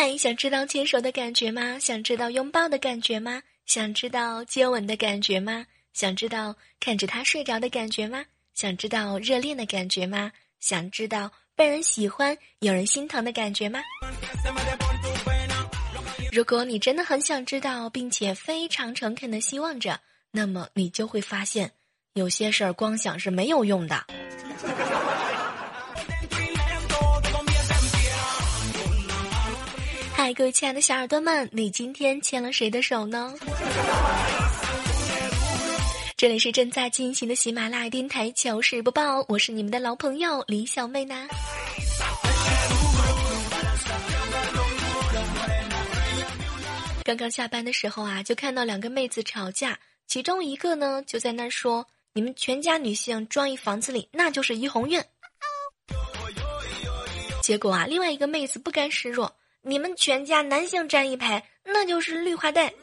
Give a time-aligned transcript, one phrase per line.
[0.00, 1.76] 嗨，想知道牵手的感觉吗？
[1.80, 3.42] 想知道拥抱的感觉吗？
[3.66, 5.66] 想知道接吻的感觉吗？
[5.92, 8.24] 想知道看着他睡着的感觉吗？
[8.54, 10.30] 想知道热恋的感觉吗？
[10.60, 13.80] 想知道被人喜欢、有人心疼的感觉吗？
[16.30, 19.98] 如果你真的很想知道，并且非常诚恳的希望着，
[20.30, 21.72] 那么你就会发现，
[22.12, 24.06] 有些事儿光想是没有用的。
[30.28, 33.34] 嗨，各位亲爱的小耳朵们，你今天牵了谁的手呢？
[36.18, 41.26] 这里是正在进行的喜马拉雅电台糗事播报，我是你们的老朋友李小妹呢。
[47.02, 55.02] 刚刚下班的时候啊，就看到两个妹子吵架，其中一个呢就在那说：“你们全家女性装一房子里，那就是怡红院。”
[57.42, 59.34] 结果啊，另外一个妹子不甘示弱。
[59.62, 62.72] 你们全家男性站一排，那就是绿化带。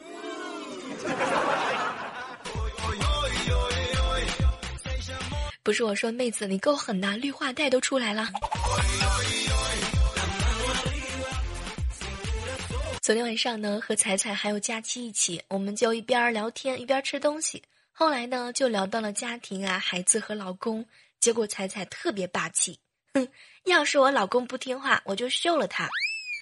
[5.62, 8.28] 不是我说，妹子你够狠呐，绿化带都出来了。
[13.02, 17.62] 昨天晚上呢，和彩彩还有佳期一起，我们就一边聊天一边吃东西。
[17.90, 20.84] 后来呢，就聊到了家庭啊、孩子和老公。
[21.18, 22.78] 结果彩彩特别霸气，
[23.14, 23.26] 哼，
[23.64, 25.88] 要是我老公不听话，我就休了他。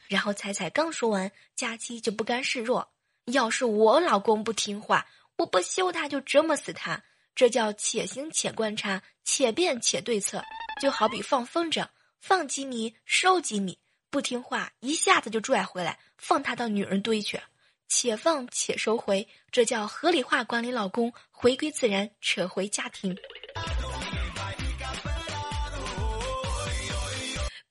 [0.09, 2.93] 然后彩彩刚说完，佳期就不甘示弱。
[3.27, 5.07] 要是我老公不听话，
[5.37, 7.03] 我不休他就折磨死他。
[7.35, 10.45] 这叫且行且观察，且变且对策。
[10.81, 11.89] 就好比放风筝，
[12.21, 13.79] 放几米收几米，
[14.11, 17.41] 不听话一下子就拽回来，放他到女人堆去。
[17.89, 23.17] 且放且收回，这叫合理化管理老公，回归自然，扯回家庭。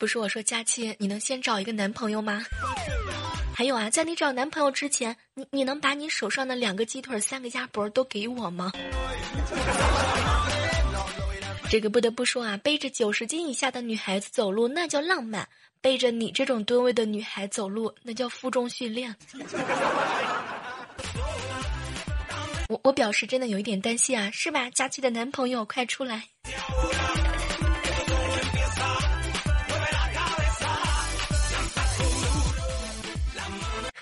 [0.03, 2.46] 不是我说，佳期，你能先找一个男朋友吗？
[3.56, 8.69] 还有啊，在你找男朋友之前，你你能把你手上的两个鸡腿、三个鸭脖都给我吗？
[11.69, 15.47] 这个不得不说啊，背着九十斤以下的女孩子走路那叫浪漫，
[15.80, 19.16] 背着你这种吨位的女孩走路那叫负重训练。
[22.68, 24.69] 我我表示真的有一点担心啊，是吧？
[24.72, 26.25] 佳期的男朋友，快出来！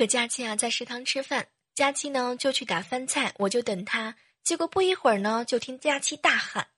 [0.01, 4.15] 和佳期啊在食堂吃饭，佳期呢就去打饭菜，我就等他。
[4.41, 6.69] 结果不一会儿呢，就听佳期大喊：“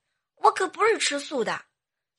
[0.44, 1.64] 我可不是吃素的！”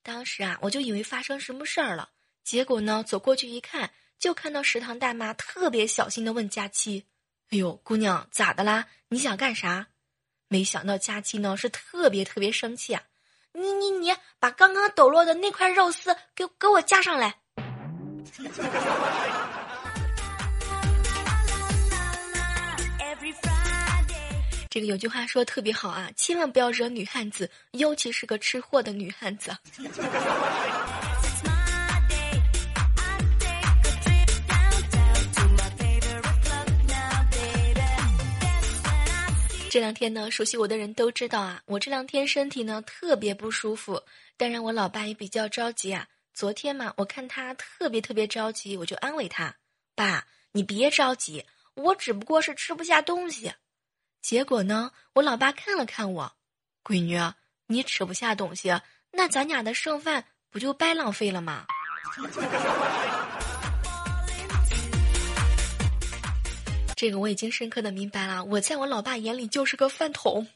[0.03, 2.09] 当时啊，我就以为发生什么事儿了。
[2.43, 7.04] 结果呢，走过去一看，就看到食堂大妈特别小心的问佳期
[7.53, 8.87] ：“哎呦，姑娘咋的啦？
[9.09, 9.88] 你想干啥？”
[10.48, 13.03] 没想到佳期呢是特别特别生气啊！
[13.53, 17.41] 你你你，把刚刚抖落的那块肉丝给给我夹上来！
[24.74, 29.56] 这个有句话说特别好啊，千万不要惹女汉子，尤其是个吃货的女汉子。
[39.70, 44.02] 这两天呢，熟悉我的人都知道啊，我这两天身体呢特别不舒服，
[44.36, 46.08] 当然我老爸也比较着急啊。
[46.32, 49.54] 昨天嘛，我看他特别特别着急，我就安慰他
[49.94, 53.52] ：“爸，你别着急，我只不过是吃不下东西。”
[54.25, 56.32] 结果呢，我老爸看了看我，
[56.82, 57.21] 闺女，
[57.67, 58.81] 你吃不下东西，
[59.11, 61.67] 那咱家的剩饭不就白浪费了吗？
[66.97, 70.49] 这个我已经深刻的明白了，我在我老爸眼里就是个饭桶。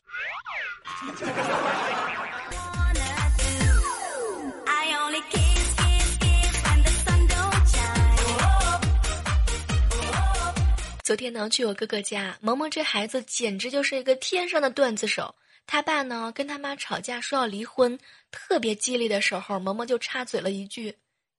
[11.08, 15.34] 昨天呢，去我哥哥家，萌萌这孩子简直就是一个天生的段子手。
[15.66, 17.98] 他爸呢跟他妈吵架说要离婚，
[18.30, 20.94] 特别激烈的时候，萌萌就插嘴了一句：“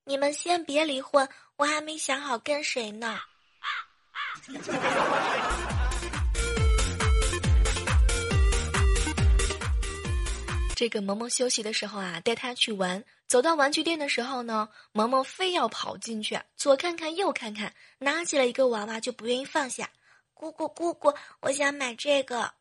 [0.06, 3.20] 你们先别离婚，我还没想好跟谁呢。”
[10.80, 13.04] 这个萌萌休息的时候啊，带他去玩。
[13.28, 19.90] 走到玩具店的时候呢，萌萌非要跑进去，左看看右看看，拿起了一个娃娃就不愿意放下。
[20.34, 22.54] 姑姑姑姑，我想买这个。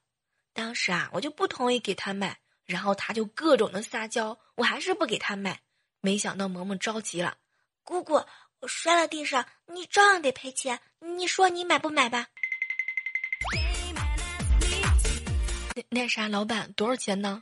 [0.52, 5.60] 当时啊，我就不同意给他买，然后他就各种的撒娇，我还是不给他买。
[6.00, 7.36] 没想到萌萌着急了，
[7.84, 8.14] 姑姑，
[8.58, 10.80] 我摔了地上，你照样得赔钱。
[10.98, 12.26] 你说你买不买吧？
[15.88, 17.40] 那啥，老板多少钱呢？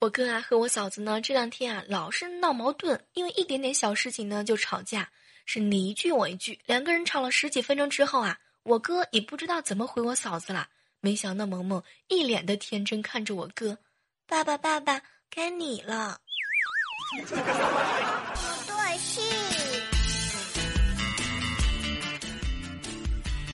[0.00, 5.08] 我哥啊和我嫂子呢这两天啊老是闹矛盾，因为一点点小事情呢就吵架，
[5.46, 10.68] 是你一句我一句，两个人吵了十几分钟之后啊，我哥也不知道怎么回我嫂子了。
[11.00, 13.78] 没想到萌萌一脸的天真看着我哥，
[14.28, 16.20] 爸爸爸爸该你了。
[17.14, 17.36] 不
[18.66, 19.20] 对戏。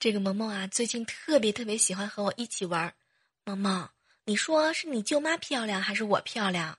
[0.00, 2.92] 这个萌萌啊最近特别特别喜欢和我一起玩，
[3.44, 3.88] 萌萌。
[4.24, 6.78] 你说是你舅妈漂亮还是我漂亮？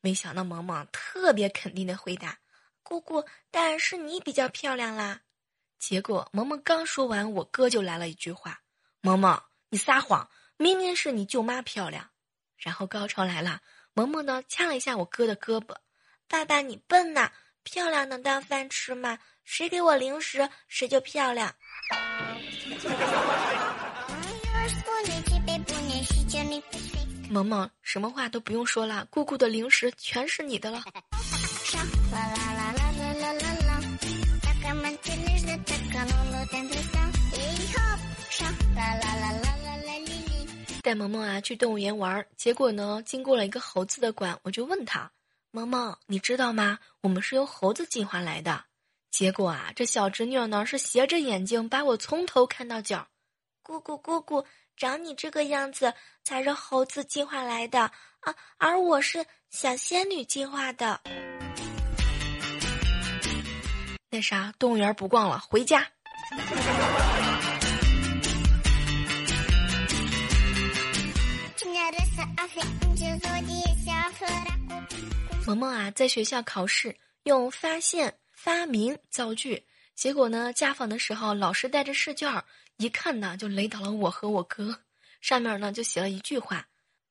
[0.00, 2.38] 没想到萌萌特别肯定的回答
[2.82, 5.20] ：“姑姑，当然是你比较漂亮啦。”
[5.78, 8.60] 结果萌萌刚说完，我哥就来了一句话
[9.00, 12.10] ：“萌萌，你撒谎，明明是你舅妈漂亮。”
[12.58, 13.60] 然后高潮来了，
[13.94, 15.74] 萌萌呢掐了一下我哥的胳膊
[16.32, 17.30] ：“爸爸，你笨呐，
[17.62, 19.18] 漂亮能当饭吃吗？
[19.44, 21.54] 谁给我零食，谁就漂亮。
[27.28, 30.82] ”萌萌，什么话都不用说了，姑姑的零食全是你的了。
[40.82, 45.12] 带萌萌啊去动物园玩，结果呢，经过了一个猴子的馆，我就问他
[45.54, 46.78] ：“萌萌，你知道吗？
[47.02, 48.64] 我们是由猴子进化来的。”
[49.12, 53.06] 结果啊，这小侄女呢是斜着眼睛把我从头看到脚。
[53.62, 54.46] 姑姑，姑姑。
[54.74, 55.92] 长你这个样子
[56.24, 57.82] 才是猴子进化来的
[58.20, 60.98] 啊，而我是小仙女进化的。
[64.08, 65.86] 那啥，动物园不逛了，回家。
[75.44, 82.42] 萌萌啊，在学校考试用发现、发明造句，结果呢，家访的时候老师带着试卷。
[82.76, 84.78] 一看呢，就雷倒了我和我哥。
[85.20, 86.66] 上面呢就写了一句话：“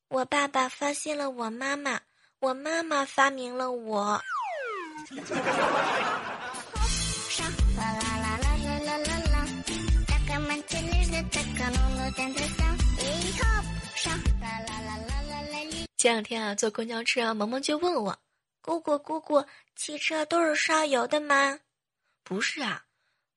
[0.10, 2.00] 我爸爸发现了我妈妈，
[2.40, 4.22] 我妈妈发明了我。”
[16.02, 18.18] 前两天啊，坐公交车，萌萌就问我
[18.60, 19.46] ：“姑姑姑姑，
[19.76, 21.60] 汽车都是烧油的吗
[22.26, 22.86] ？”“不是啊，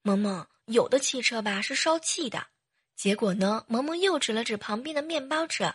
[0.00, 2.46] 萌萌。”有的汽车吧是烧气的，
[2.96, 5.75] 结果呢，萌萌又指了指旁边的面包车，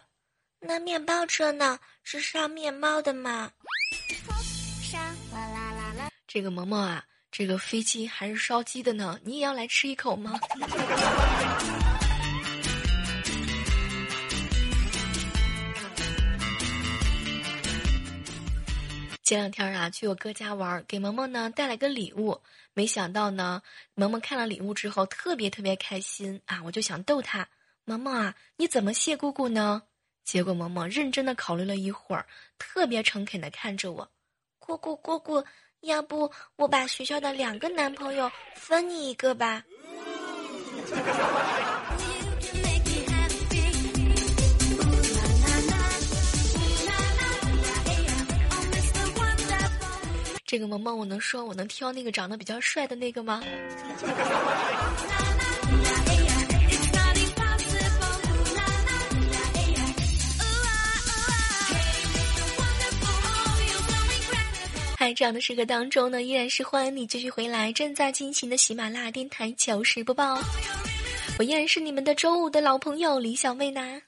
[0.62, 3.52] 那面包车呢是烧面包的吗？
[6.26, 10.40] 这个萌萌啊，这个飞机还是烧鸡的呢，你也要来吃一口吗？
[19.30, 22.42] 前两天啊，去我哥家玩，给萌萌呢带了个礼物。
[22.74, 23.62] 没想到呢，
[23.94, 26.64] 萌萌看了礼物之后特别特别开心啊！
[26.66, 27.48] 我就想逗他，
[27.86, 29.84] 萌萌啊，你怎么谢姑姑呢？
[30.24, 32.26] 结果萌萌认真的考虑了一会儿，
[32.58, 34.10] 特别诚恳的看着我，
[34.58, 35.46] 姑姑姑姑，
[35.82, 39.64] 要不我把学校的两个男朋友分你一个吧？
[50.52, 53.44] 这个萌萌，我能说我能挑那个长得比较帅的那个吗？
[64.98, 70.42] 嗨，这样的时刻当中呢，依然是欢迎你继续回来正在进行的喜马拉雅电台糗事播报，
[71.38, 74.02] 我依然是你们的周五的老朋友李小妹呢。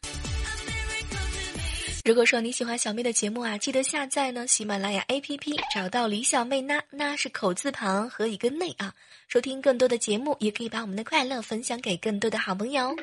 [2.03, 8.91] 如果说你喜欢小妹的节目啊，记得下载呢喜马拉雅 APP，找到李小妹呢，那是口字旁和一个内啊，
[9.27, 12.95] 收听更多的节目，也可以把我们的快乐分享给更多的好朋友。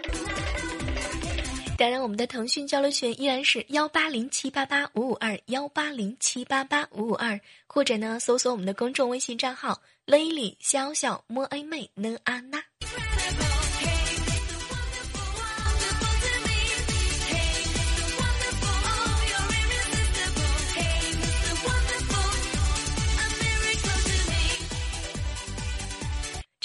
[1.79, 12.61] 当然，我们的腾讯交流群依然是幺八零七八八五五二幺八零七八八五五二，或者呢搜索我们的公众微信账号 Lily 小小摸 A 妹呢啊那。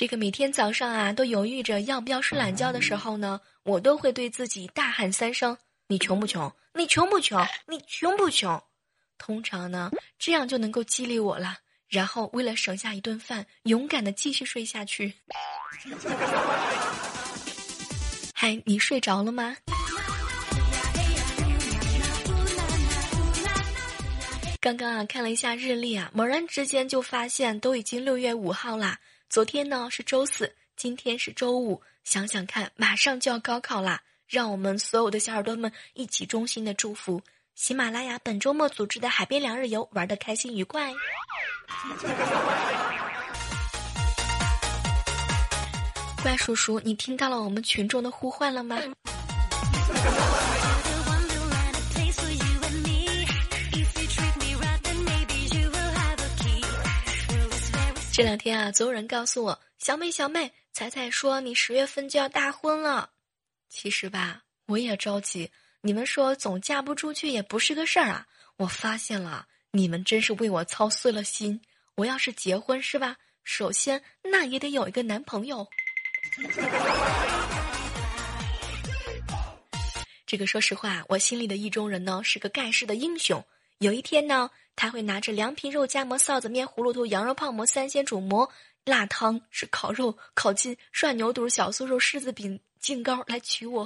[0.03, 5.57] 这个每天早上啊都犹豫着要不要睡懒觉的时候呢，我都会对自己大喊三声
[5.87, 6.53] ：“你穷不穷？
[6.73, 7.41] 你穷不穷？
[7.67, 8.61] 你穷不穷？”
[9.17, 11.55] 通常呢，这样就能够激励我了。
[11.87, 15.13] 然后为了省下一顿饭，勇敢的继续睡下去。
[18.33, 19.55] 嗨，你睡着了吗？
[24.59, 28.99] 刚刚啊看了一下日历啊，猛然之间就发现都已经六月五号啦。
[29.33, 31.81] 昨天呢是周四，今天是周五。
[32.03, 33.99] 想想看，马上就要高考啦！
[34.27, 37.19] 让我们所有的小耳朵们一起衷心的祝福
[37.55, 40.93] 喜马拉雅本周末组织的海边两日游玩的开心愉快。
[46.21, 48.77] 怪叔叔，你听到了我们群众的呼唤了吗？
[58.15, 63.09] 这两天啊，总有人告诉我，小妹小妹，彩彩说你十月份就要大婚了。
[63.69, 65.49] 其实吧，我也着急。
[65.81, 68.27] 你们说总嫁不出去也不是个事儿啊。
[68.57, 71.59] 我发现了，你们真是为我操碎了心。
[71.95, 73.17] 我要是结婚是吧？
[73.43, 75.67] 首先那也得有一个男朋友。
[80.27, 83.43] 这个说实话，我心里的意中人呢是个盖世的英雄。
[83.79, 84.51] 有一天呢。
[84.75, 88.49] 他会拿着凉皮、肉夹馍、臊子面、葫芦头、羊肉泡馍、三鲜煮馍、
[88.85, 93.85] 辣汤是烤肉、烤鸡、涮牛肚、小酥肉、柿子饼、劲糕来娶我。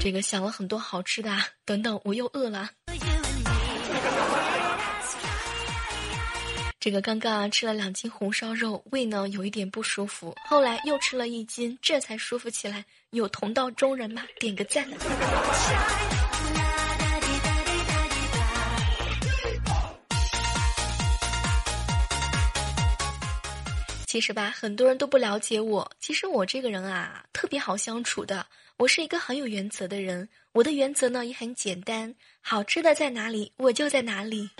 [0.00, 2.70] 这个想了很多好吃的，啊等等我又饿了。
[6.78, 12.84] 这个刚刚啊吃了两斤红烧肉，胃呢有一点不舒服，后来又吃了一斤，这才舒服起来。
[13.10, 14.22] 有同道中人吗？
[14.38, 14.88] 点个赞。
[24.10, 25.88] 其实吧，很多人都不了解我。
[26.00, 28.44] 其实我这个人啊，特别好相处的。
[28.76, 30.28] 我是一个很有原则的人。
[30.50, 34.50] 我的原则呢也很简单，好吃的在哪里，我就在哪里。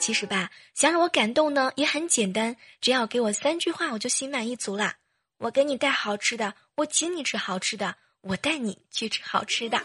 [0.00, 4.96] 其实吧，想让我感动呢也很简单，只要给我三句话，我就心满意足啦。
[5.38, 9.80] 我给你带好吃的，我请你吃好吃的，我带你去吃好吃的。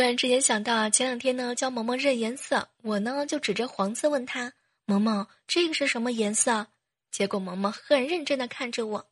[0.00, 4.50] 突然之间想到，前两天呢教萌萌认颜色，我呢就指着黄色问他
[4.86, 6.66] ：“萌萌，这个是什么颜色？”
[7.12, 9.06] 结果萌萌很认真的看着我：“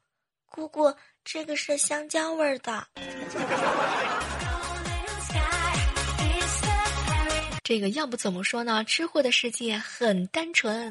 [0.49, 0.90] 姑姑，
[1.23, 2.87] 这个是香蕉味儿的。”
[7.62, 8.83] 这个要不怎么说呢？
[8.83, 10.90] 吃货的世界很单纯。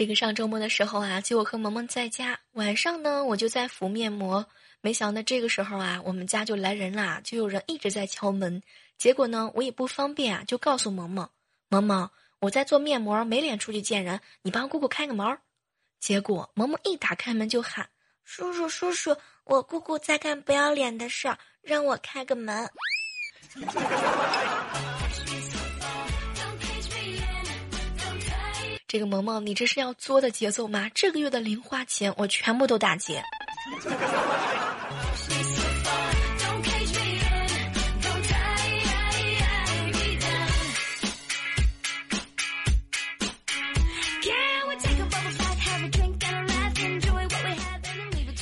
[0.00, 4.46] 这个上周末的时候啊，就我和萌萌在家，晚上呢我就在敷面膜，
[4.80, 8.62] 没想到这个时候啊，我们家就来人啦，就有人一直在敲门。
[8.96, 11.28] 结果呢，我也不方便啊，就告诉萌萌，
[11.68, 15.36] 萌萌，我在做面膜，没脸出去见人，你帮姑姑开个门。
[15.98, 17.86] 结果萌萌一打开门就喊
[18.24, 19.14] ：“叔叔叔叔，
[19.44, 22.66] 我姑姑在干不要脸的事儿，让我开个门。”
[28.92, 30.90] 这个萌萌，你这是要作的节奏吗？
[30.92, 33.22] 这个月的零花钱我全部都打劫。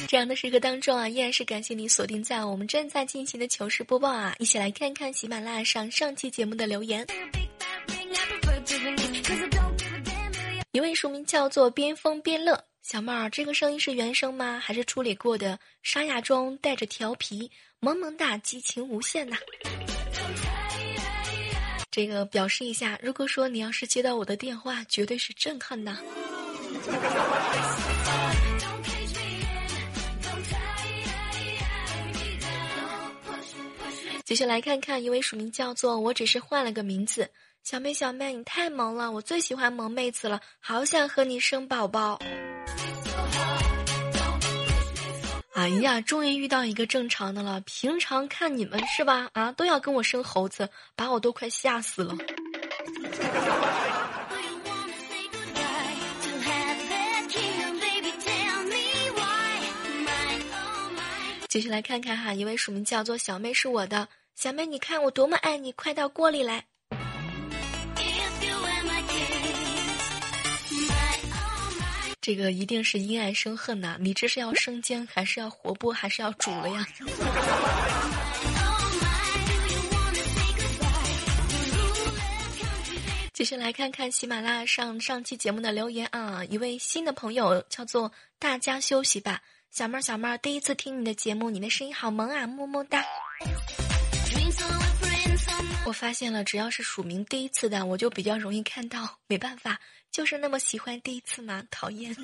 [0.06, 4.34] 这样的时刻当中啊，依然是感谢你锁定在我们正在进行的糗事播报啊！
[4.38, 7.06] 一起来看看喜马拉雅上上期节目的留言。
[10.78, 14.60] 一位署名叫做边疯边乐小妹儿，这个声音是原声吗？
[14.62, 15.58] 还是处理过的？
[15.82, 19.36] 沙哑中带着调皮，萌萌哒，激情无限呐！
[21.90, 25.96] 这个表示一下，如果说你要是接到我的电话，绝对是震撼的。
[34.28, 37.30] 继续来看看一位署名叫做我只是换了个名字。
[37.64, 42.18] 小妹，小妹，你太萌了，我最喜欢萌妹子了，好想和你生宝宝。
[45.54, 47.62] 哎呀，终于遇到一个正常的了。
[47.62, 49.30] 平常看你们是吧？
[49.32, 52.14] 啊，都要跟我生猴子，把我都快吓死了。
[61.48, 66.62] 继续来看看哈，一位署名叫做小妹是我的小妹，你看我多么爱你，快到锅里来。
[72.20, 73.96] 这个一定是因爱生恨呐！
[73.98, 76.86] 你这是要生煎，还是要活剥，还是要煮了呀？
[83.32, 86.44] 继续来看看喜马拉雅上上期节目的留言啊！
[86.44, 93.04] 一位新的朋友叫做“大家休息吧”，小妹儿小妹儿，第一次听你的节目，你的声音好萌啊，么么哒！
[95.84, 99.18] 我发现了，只要是署名第一次的，我就比较容易看到。
[99.26, 99.78] 没办法，
[100.10, 102.16] 就是那么喜欢第一次嘛，讨厌。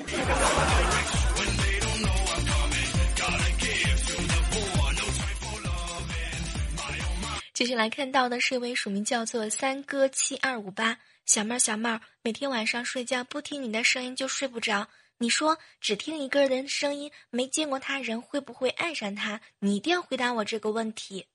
[7.52, 14.88] 继续来看到的是一位署名叫做三哥七二五八小妹儿，小妹儿每天晚上睡觉不听你的声音就睡不着。
[15.18, 19.40] 你说只听一个人声音，没见过他人会不会爱上他？
[19.60, 21.26] 你一定要回答我这个问题。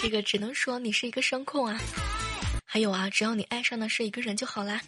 [0.00, 1.78] 这个只能说你是一个声控啊。
[2.66, 4.80] 还有啊，只要你爱上的是一个人就好啦。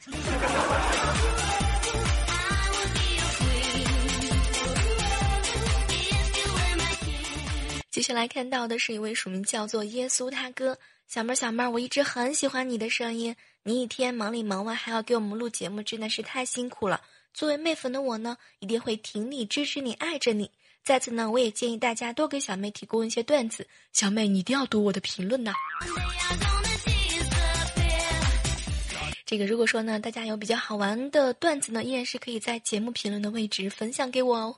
[7.98, 10.78] 接下来看到的是一位署名叫做耶稣他哥
[11.08, 17.00] 小妹儿小妹儿，我一直很喜欢你的声音，你一天忙里忙外还要给我们录节目，真的是太辛苦了。
[17.34, 20.48] 作为妹粉的我呢，一定会挺你、支持你、爱着你。
[20.84, 25.52] 在此呢，我也建议大家多给小妹提供一些段子，小妹你一定要读我的评论呐。
[29.26, 34.56] 这个如果说呢，大家有比较好玩的段子呢，依然是可以在节目评论的位置分享给我哦。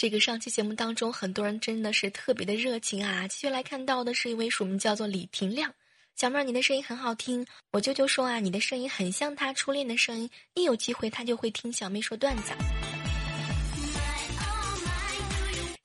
[0.00, 3.28] 这个上期节目当中，很多人真的是特别的热情啊！
[3.28, 5.70] 继续来看到的是一位署名叫做李廷亮，
[6.16, 7.46] 小妹儿，你的声音很好听。
[7.72, 12.52] 我舅舅说啊，你的声音很像他初恋的声音，一有机会他就会听小妹说段子。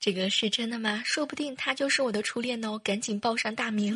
[0.00, 1.02] 这个是真的吗？
[1.04, 2.80] 说不定他就是我的初恋哦！
[2.82, 3.94] 赶紧报上大名。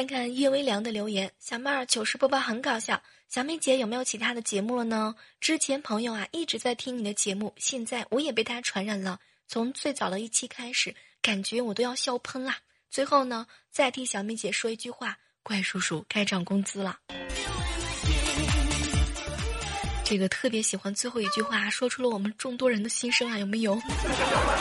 [0.00, 3.02] 看看叶微凉的留言，小妹儿糗事播报很搞笑。
[3.28, 5.14] 小妹姐有没有其他的节目了呢？
[5.42, 9.20] 之前朋友啊一直在听你的节目，现在我也被他传染了。
[9.46, 12.56] 从最早的一期开始，感觉我都要笑喷啦。
[12.90, 16.98] 最后呢，再替小妹姐说一句话：怪叔叔该涨工资了。
[20.10, 23.80] 这个特别喜欢最后一句话，说出了我们众多人的心声啊，有没有？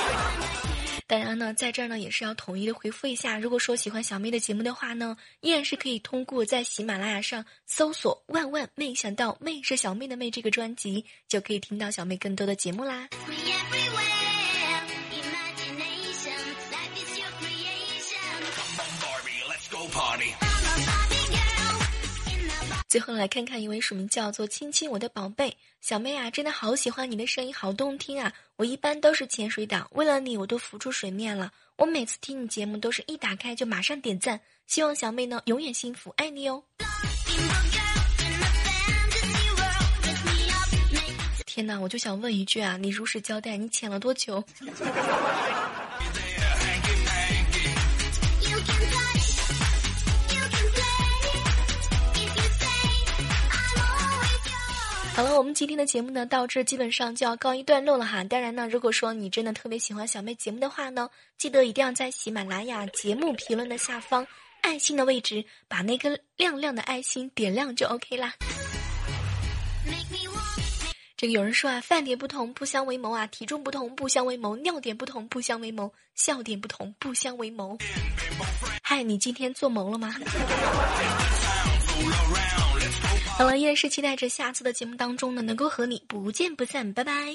[1.08, 3.40] 当然呢，在这儿呢也是要统一的回复一下。
[3.40, 13.10] 如果说喜欢小妹的节目的话呢，依然是可以通过在喜马拉雅上搜索“万万没想到妹是小妹的妹”这个专辑，就可以听到小妹更多的节目啦。
[22.90, 28.34] 最后来看看一位署名叫做“亲亲我的宝贝小妹啊”，真的好喜欢你的声音，好动听啊！
[28.56, 31.52] 我一般都是潜水党，为了你我都浮出水面了。
[31.76, 36.64] 我每次听你节目都是一打开就马上点赞，希望小妹呢永远幸福，爱你哦！
[41.46, 44.44] 天哪，我就想问一句啊，你如实交代，你潜了多久？
[55.20, 58.24] 好了，我们今天的节目呢，到这基本上就要告一段落了哈。
[58.24, 64.26] 当然呢，如果说你真的特别喜欢小妹节目的话呢，记得一定要在喜马拉雅节目评论的下方
[64.62, 68.36] 爱心的位置，把那个亮亮的爱心点亮就 OK 啦。
[71.18, 77.78] 这个有人说啊，饭点不同不相为谋啊，体重不同不相为谋，尿点不同不相为谋，笑点不同不相为谋。
[78.82, 80.16] 嗨，你今天做谋了吗？
[83.40, 87.34] 好了，依然是期待着下次的节目当中呢，能够和你不见不散，拜拜。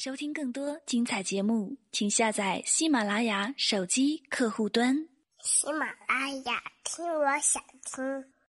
[0.00, 4.96] 收听更多精彩节目，请下载喜马拉雅手机客户端。
[5.42, 8.35] 喜马拉雅，听我想听。